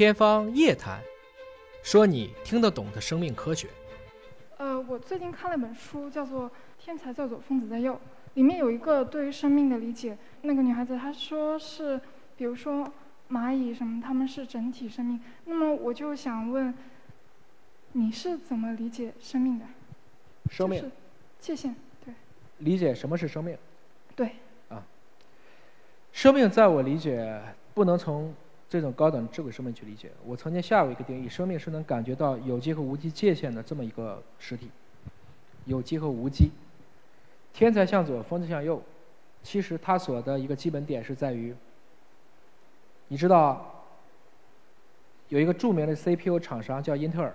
[0.00, 0.98] 天方夜谭，
[1.82, 3.68] 说你听得懂的生命科学。
[4.56, 6.48] 呃，我最近看了本书，叫做
[6.78, 7.92] 《天才在左，疯子在右》，
[8.32, 10.16] 里面有一个对于生命的理解。
[10.40, 12.00] 那个女孩子她说是，
[12.34, 12.90] 比如说
[13.28, 15.20] 蚂蚁什么，他们是整体生命。
[15.44, 16.72] 那么我就想问，
[17.92, 19.66] 你是怎么理解生命的？
[20.50, 20.92] 生命就是
[21.40, 22.14] 界限，对
[22.60, 23.54] 理解什么是生命？
[24.16, 24.36] 对，
[24.70, 24.82] 啊
[26.10, 27.38] 生命在我理解，
[27.74, 28.34] 不能从
[28.70, 30.12] 这种高等智慧生命去理解。
[30.24, 34.70] 我曾经下过一个定义：生命是能感觉到有机和无机界限的这么一个实体。
[35.64, 36.50] 有机和无机，
[37.52, 38.80] 天才向左，疯子向右。
[39.42, 41.54] 其实它所的一个基本点是在于，
[43.08, 43.84] 你知道，
[45.28, 47.34] 有一个著名的 CPU 厂商叫英特尔，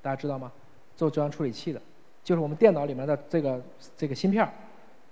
[0.00, 0.50] 大家知道吗？
[0.96, 1.80] 做中央处理器的，
[2.24, 3.62] 就是我们电脑里面的这个
[3.96, 4.52] 这个芯片儿，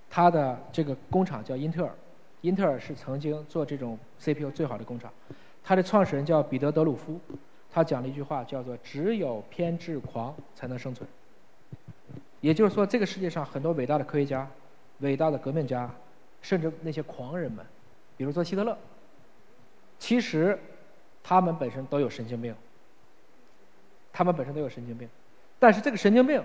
[0.09, 1.93] 它的这个工厂叫英特尔。
[2.41, 5.11] 英特尔是曾经做这种 CPU 最好的工厂，
[5.63, 7.19] 它的创始人叫彼得德鲁夫，
[7.71, 11.07] 他讲了一句话叫做“只有偏执狂才能生存”。
[12.41, 14.49] 也就是说，这个世界上很多伟大的科学家、
[14.99, 15.89] 伟大的革命家，
[16.41, 17.63] 甚至那些狂人们，
[18.17, 18.75] 比如说希特勒，
[19.99, 20.57] 其实
[21.23, 22.55] 他们本身都有神经病，
[24.11, 25.07] 他们本身都有神经病，
[25.59, 26.43] 但是这个神经病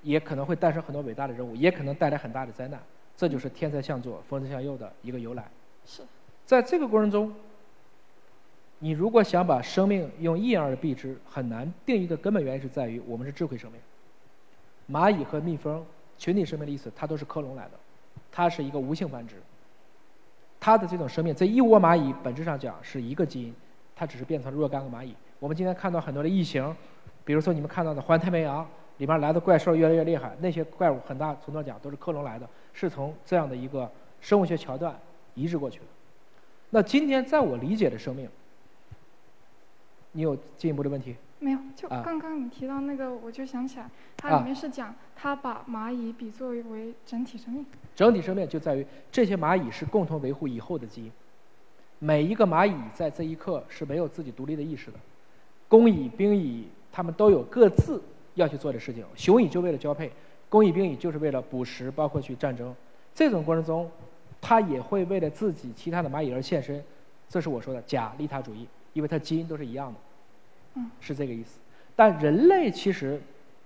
[0.00, 2.80] 也可能会诞生很多伟大的人物，也可能带来很大的灾难。
[3.14, 5.44] 这就是天才向左，疯子向右的一个由来。
[5.84, 6.02] 是
[6.46, 7.32] 在这个过程中，
[8.84, 13.80] 你如果想把生命用一言而蔽之，很难定义的根本原因是在于我们是智慧生命。
[14.90, 15.86] 蚂蚁和蜜蜂
[16.18, 17.70] 群体生命的意思，它都是克隆来的，
[18.32, 19.36] 它是一个无性繁殖。
[20.58, 23.54] 它的这种生命，这一窝蚂蚁本质上讲是一个基因，
[23.94, 25.14] 它只是变成了若干个蚂蚁。
[25.38, 26.74] 我们今天看到很多的异形，
[27.24, 33.88] 比如说你们看到的环太平洋里面来的怪兽越来越厉害，那些怪物很大程度上讲都是克隆来的，是从这样的一个
[34.20, 34.92] 生物学桥段
[35.36, 35.86] 移植过去的。
[36.70, 38.28] 那今天在我理解的生命，
[40.12, 41.16] 你有进一步的问题？
[41.38, 47.66] 没有，就啊刚刚你提到那个，我就想起来，它啊里面是讲它把蚂蚁比作为整体生命。
[47.96, 51.10] 整体生命就在于这些蚂蚁是共同维护以后的基因。
[51.98, 54.98] 每一个蚂蚁在这一刻是没有自己独立的意识的，
[55.68, 58.00] 工蚁、兵蚁它们都有各自
[58.34, 59.04] 要去做的事情。
[59.16, 60.10] 雄蚁就为了交配，
[60.48, 62.74] 工蚁、兵蚁就是为了捕食，包括去战争。
[63.14, 63.90] 这种过程中，
[64.40, 66.82] 它也会为了自己其他的蚂蚁而献身。
[67.28, 69.98] 这是我说的假利他主义，因为它基因都是一样的。
[70.74, 71.58] 嗯，是这个意思。
[71.94, 73.20] 但人类其实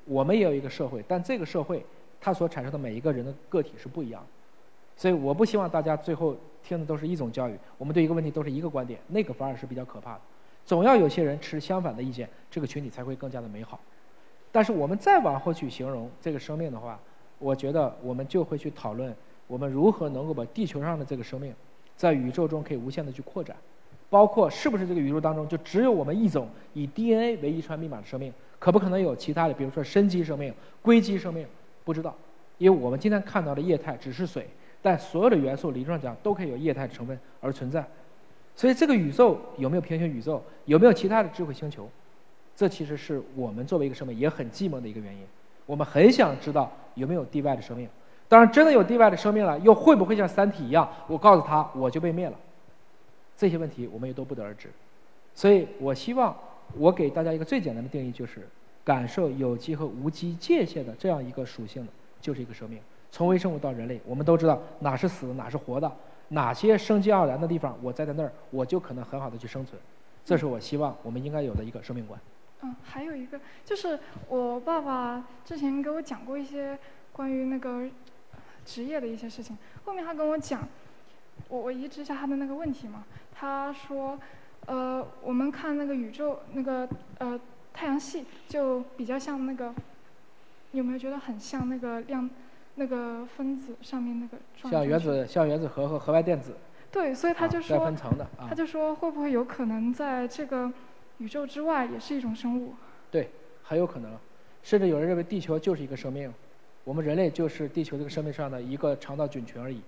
[0.04, 1.84] 我们也有一个社会，但这个社会
[2.20, 4.28] 它所产生的每一个人的个体是不一样的。
[4.96, 10.20] 所以我不希望大家最后听的都是一种教育，我们对一个问题都是一个观点，那个反而是比较可怕的。
[10.64, 13.78] 总要有些人持相反的意见，这个群体才会更加的美好。
[14.50, 16.98] 但是我们再往后去形容这个生命的话，
[17.38, 19.14] 我觉得我们就会去讨论
[19.46, 21.54] 我们如何能够把地球上的这个生命，
[21.94, 23.54] 在宇宙中可以无限的去扩展，
[24.08, 31.46] 包括是不是这个宇宙当中就只有我们一种以 DNA 为遗传密码的生命，可不可能有其他的，比如说深基生命、硅基生命，
[31.84, 32.14] 不知道，
[32.58, 34.48] 因为我们今天看到的液态只是水，
[34.80, 37.84] 但所有的元素理论上讲都可以有液态成分而存在，
[38.54, 41.88] 所以这个宇宙有没有平行宇宙，有没有其他的智慧星球，
[42.54, 45.22] 这其实是我们作为一个生命也很寂寞的一个原因。
[45.66, 47.88] 我们很想知道有没有地外的生命，
[48.28, 52.36] 当然真的有地外的生命了，又会不会像《三体》一样，我告诉他我就被灭了？
[53.36, 54.70] 这些问题我们也都不得而知。
[55.34, 56.34] 所以我希望
[56.76, 58.48] 我给大家一个最简单的定义，就是
[58.82, 62.80] 感受有机和无机界限的这样一个属性的，就是一个生命。
[63.10, 65.90] 从微生物到人类，我们都知道哪是死的，哪是活的，
[66.28, 69.80] 哪些生机盎然的地方，我栽在那儿，我就可能很好的去生存。
[70.24, 72.18] 这是我希望我们应该有的一个生命观。
[72.62, 73.98] 嗯，还有一个就是
[74.28, 76.78] 我爸爸之前给我讲过一些
[77.12, 77.86] 关于那个
[78.64, 79.56] 职业的一些事情。
[79.84, 80.66] 后面他跟我讲，
[81.48, 83.04] 我我移植一下他的那个问题嘛。
[83.34, 84.18] 他说，
[84.66, 86.88] 呃，我们看那个宇宙那个
[87.18, 87.38] 呃
[87.74, 89.74] 太阳系就比较像那个，
[90.70, 92.28] 你有没有觉得很像那个量
[92.76, 96.56] 那个分子上面那个转像原子、像原子核和核外电子，
[96.90, 100.72] 对，所以他就说，分层的啊他，就说会不会有可能在这个
[101.18, 102.74] 宇宙之外也是一种生物？
[103.10, 103.30] 对，
[103.62, 104.10] 很有可能。
[104.62, 106.32] 甚至有人认为地球就是一个生命，
[106.84, 109.80] 我们人类就是地球这个生命上的一个肠道菌群而已。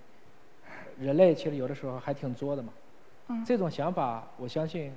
[1.00, 2.72] 人类其实有的时候还挺作的嘛。
[3.28, 4.92] 嗯这种想法，我相信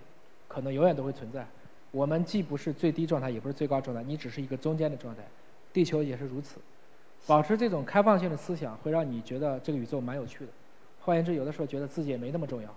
[0.47, 1.45] 可能永远都会存在。
[1.91, 5.21] 我们既不是最低状态，也不是最高状态，你只是一个中间的状态。
[5.73, 6.59] 地球也是如此。
[7.27, 10.51] 保持这种开放性的思想，会让你觉得这个宇宙蛮有趣的。
[11.01, 12.73] 换言之，有的时候觉得自己也没那么重要，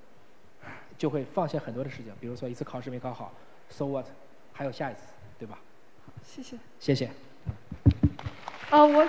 [0.98, 3.32] 就会放下很多的事情，比如说一次考试没考好
[3.70, 4.06] ，so what，
[4.52, 5.00] 还有下一次，
[5.38, 5.58] 对吧？
[6.24, 6.56] 谢谢。
[6.80, 7.06] 谢谢。
[8.70, 9.02] 啊，我，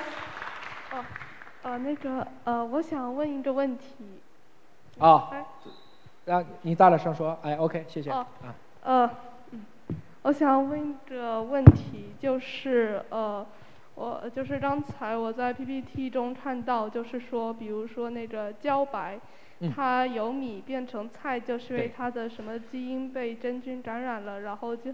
[0.92, 1.04] 哦，
[1.66, 3.86] 呃，那个，呃，我想问一个问题。
[5.00, 5.44] 啊哎，
[6.26, 8.12] 让你大点声说，哎，OK，谢谢。
[8.12, 8.54] 哦啊，
[8.84, 9.10] 呃，
[10.22, 13.44] 我想问一个问题，就是呃，
[13.96, 19.20] 我就是刚才我在 PPT 中看到，就是说，比如说那个茭白，
[19.62, 24.94] 嗯它由米变成菜，就是因为它的什么基因被真菌感染了，然后就，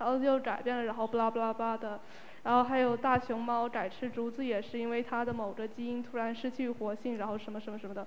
[0.00, 2.00] 然后就改变了，然后不拉不拉巴的。
[2.44, 8.06] 然后还有大熊猫改吃竹子，也是因为它的某个基因突然失去活性，然后什么什么什么的。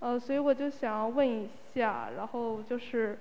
[0.00, 3.18] 呃，所以我就想要问一下，然后就是，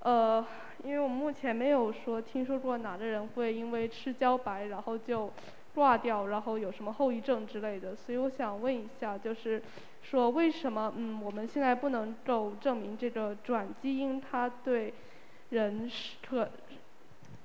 [0.00, 0.44] 呃，
[0.82, 5.30] 因为我目前没有说听说过哪个人会因为吃茭白然后就
[5.74, 9.62] 挂掉，然后有什么后遗症之类的，所以我想问一下，就是
[10.02, 14.92] 说为什么嗯我们现在不能够证明这个转基因它对
[15.50, 16.48] 人是可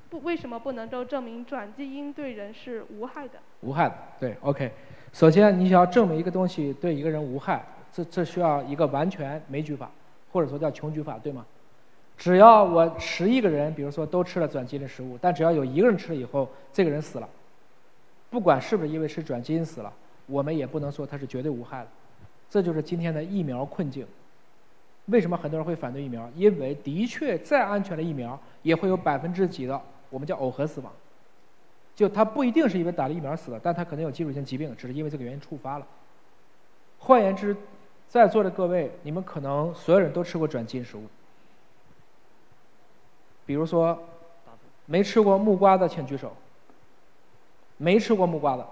[0.09, 3.39] 不为什么不能够证明转基因对人是无害的？
[3.61, 4.71] 无害的，对，OK。
[5.13, 9.91] 首先，你想要证明一个东西对一个人无害，这这需要一个完全枚举法，
[10.31, 11.45] 或者说叫穷举法，对吗？
[12.17, 17.29] 只要我十亿个人，比如说都吃了转基因的食物，但只要有一个人吃了以后，这个人死了，
[18.29, 19.93] 不管是不是因为吃转基因死了，
[20.25, 21.87] 我们也不能说它是绝对无害的。
[22.49, 24.05] 这就是今天的疫苗困境。
[25.05, 26.29] 为什么很多人会反对疫苗？
[26.35, 30.91] 因为的确再安全的疫苗也会有百分之几的我们叫耦合死亡。
[31.95, 35.87] 就他不一定是因为打了疫苗死了，但他可能有基础性疾病，只是因为这个原因触发了。
[36.99, 37.55] 换言之，
[38.07, 41.03] 在座的各位，你们可能所有人都吃过转基因食物，
[43.45, 44.01] 比如说
[44.85, 46.33] 没吃过木瓜的，请举手。
[47.81, 48.67] 没吃过木瓜的，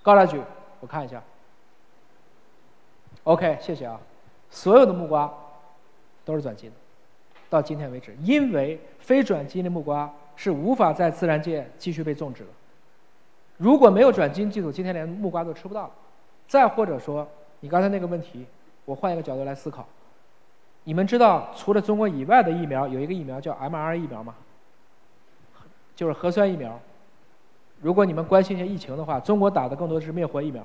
[0.00, 0.40] 高大举，
[0.78, 1.20] 我看一下。
[3.24, 4.00] OK，谢谢啊。
[4.48, 5.32] 所有的木瓜
[6.24, 6.78] 都是转基因的，
[7.50, 12.48] 到今天为止，因为非转基因的木瓜是无法在自然界继续被种植的。
[13.58, 15.90] 如果没有转基因技术，今天连木瓜都吃不到了。
[16.48, 17.28] 再或者说，
[17.60, 18.46] 你刚才那个问题，
[18.84, 19.86] 我换一个角度来思考。
[20.84, 24.34] 你们知道，除了中国以外的疫苗，有一个疫苗叫 mRNA 疫苗吗？
[25.94, 26.80] 就是核酸疫苗。
[27.82, 30.64] 如果你们关心一些疫情的话，中国打的更多的是灭活疫苗，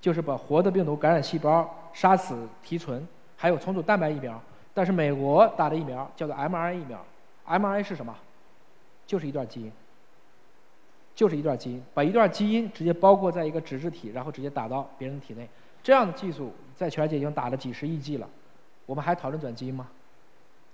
[0.00, 3.06] 就是把活的病毒感染细胞杀死提纯，
[3.36, 4.40] 还有重组蛋白疫苗。
[4.74, 7.04] 但是美国打的疫苗叫做 mRNA 疫苗
[7.46, 8.16] ，mRNA 是什么？
[9.06, 9.70] 就是一段基因，
[11.14, 15.48] 就是一段基因，把一段基因直接包裹在一个脂质体，然后直接打到别人的体内。
[15.82, 18.28] 这样的技术在全世界已经打了几十亿剂了，
[18.86, 19.88] 我们还讨论转基因吗？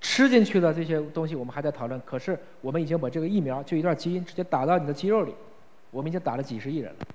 [0.01, 5.35] 吃进去的这些东西我们还在讨论，可是我们已经把这个疫苗就一段基因直接打到你的肌肉里。
[5.91, 7.07] 我们已经打了几十亿人了。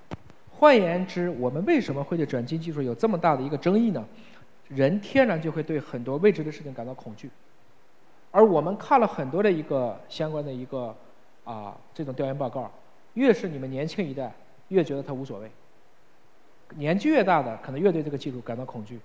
[0.50, 4.04] 换言之，我们为什么会对转基因技术有这么大的一个争议呢？
[4.70, 7.30] 人天然就会对很多未知的事情感到恐惧，
[8.32, 10.96] 而我们看了很多的一个相关的一个
[11.44, 12.72] 啊这种调研报告，
[13.14, 14.32] 越是你们年轻一代，
[14.70, 15.48] 越觉得它无所谓；
[16.76, 19.00] 年纪越大的，可能越对这个技术感到恐惧。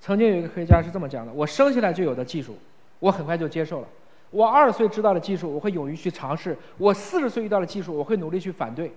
[0.00, 2.56] 曾经有一个科学家是这么讲的：“我生下来就有的技术，
[3.00, 3.88] 我很快就接受了。”
[4.30, 8.92] 我二十岁知道的技术，我会勇于去尝试；我四十岁遇到的技术，我会努力去反对。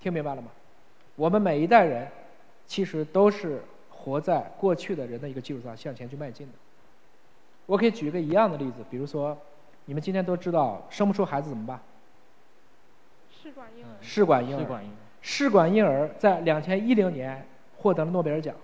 [0.00, 0.48] 听明白了吗？
[1.16, 2.08] 我们每一代人，
[2.66, 3.60] 其实都是
[4.00, 6.52] 活在过去的人的一个基础上向前去迈进的。
[7.66, 9.36] 我可以举一个一样的例子，比如说，
[9.84, 11.80] 你们今天都知道生不出孩子怎么办？
[13.30, 13.96] 试管婴儿。
[14.00, 14.60] 试管婴儿。
[14.60, 14.96] 试管婴儿。
[15.22, 18.54] 试管婴儿在两千一零年获得了诺贝尔奖。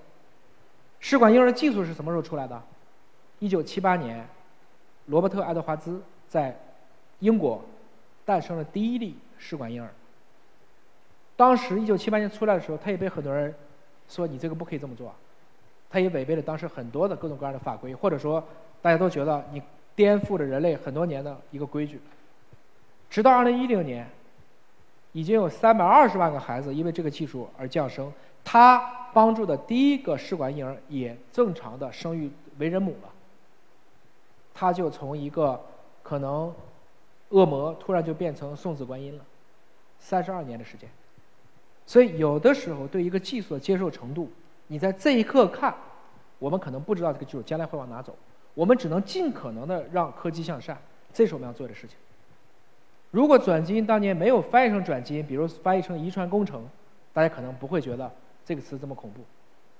[0.98, 2.60] 试管婴儿技术是什么时候出来的？
[3.38, 4.26] 一九七八年。
[5.06, 6.58] 罗伯特·爱德华兹在
[7.20, 7.64] 英国
[8.24, 9.88] 诞生了第一例试管婴儿。
[11.36, 13.54] 当时一九七八年出来的时候，他也被很多人
[14.08, 15.14] 说你这个不可以这么做，
[15.88, 18.42] 他也违背了当时很多的各种各样的法规，或者说
[18.82, 19.62] 大家都觉得你
[19.94, 22.00] 颠覆了人类很多年的一个规矩。
[23.08, 24.06] 直到二零一零年，
[25.12, 28.12] 已经有三百二十万个孩子因为这个技术而降生，
[28.44, 33.08] 他帮助的第一个试管婴儿也正常的生育为人母了。
[34.52, 35.58] 他就从一个
[36.02, 36.52] 可能
[37.28, 39.24] 恶魔突然就变成送子观音了，
[39.98, 40.88] 三十二年的时间。
[41.86, 44.30] 所以有的时候对一个技术的接受程度，
[44.68, 45.74] 你在这一刻看，
[46.38, 48.16] 我们可能不知道这个技术将来会往哪走，
[48.54, 50.76] 我们只能尽可能的让科技向善，
[51.12, 51.96] 这是我们要做的事情。
[53.10, 56.68] 如果转基因当年没有翻译成转基因，比如翻译成遗传工程，
[57.12, 58.10] 大家可能不会觉得
[58.44, 59.20] 这个词这么恐怖。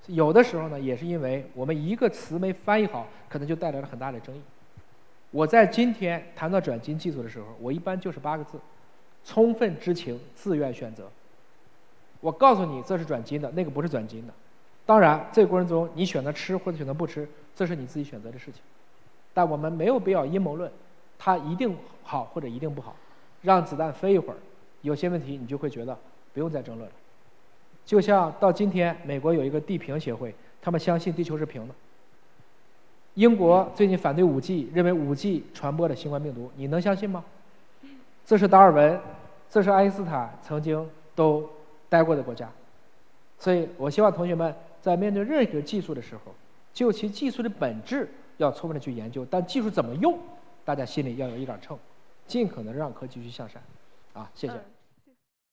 [0.07, 4.41] 有的时候呢，也是因为我们一个词没翻译好，可能就带来了很大的争议。
[5.33, 8.57] 我在今天谈到转基因技术的时候，我一般就是八个字：
[9.25, 11.11] 充分知情，自愿选择。
[12.21, 14.33] 我告诉你这是转基因的，那个不是转基因的。
[14.87, 18.63] 当然，这个过程中你选择吃或者选择不吃，这是你自己选择的事情。
[19.35, 20.71] 但我们没有必要阴谋论，
[21.19, 22.95] 它一定好或者一定不好。
[23.43, 24.37] 让子弹飞一会儿，
[24.83, 25.99] 有些问题你就会觉得
[26.33, 26.95] 不用再争论了。
[27.85, 31.75] 就像到今天，美国有一个地平协会，他们相信地球是平的。
[33.15, 37.25] 英国最近反对五 G，认为五 G 传播了新冠病毒，你能相信吗？
[38.25, 39.01] 这是达尔文，
[39.49, 41.49] 这是爱因斯坦曾经都
[41.89, 42.51] 待过的国家，
[43.39, 44.55] 所以我希望同学们
[44.87, 46.33] 在面对任何技术的时候，
[46.73, 50.17] 就其技术的本质要充分的去研究，但技术怎么用，
[50.65, 51.77] 大家心里要有一杆秤，
[52.25, 53.61] 尽可能让科技去向善。
[54.13, 54.55] 啊，谢谢。